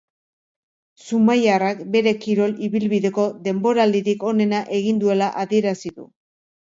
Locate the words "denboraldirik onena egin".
3.49-5.03